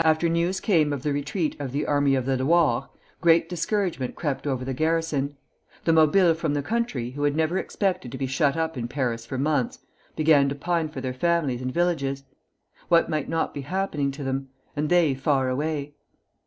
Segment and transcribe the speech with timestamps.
[0.00, 2.90] After news came of the retreat of the Army of the Loire,
[3.22, 5.38] great discouragement crept over the garrison.
[5.86, 9.24] The Mobiles from the country, who had never expected to be shut up in Paris
[9.24, 9.78] for months,
[10.14, 12.24] began to pine for their families and villages.
[12.88, 14.50] What might not be happening to them?
[14.76, 15.94] and they far away!